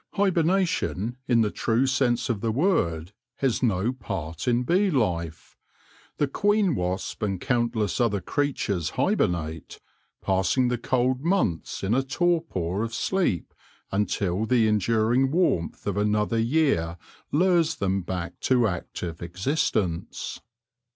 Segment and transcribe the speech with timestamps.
[0.13, 5.55] Hibernation, in the true sense of the word, has no part in bee life.
[6.17, 9.79] The queen wasp and countless other creatures hibernate,
[10.19, 12.93] passing the cold months in a 60 THE LORE OF THE HONEY BEE torpor of
[12.95, 13.53] sleep
[13.91, 16.97] until the enduring warmth of another year
[17.31, 20.41] lures them back to active existence.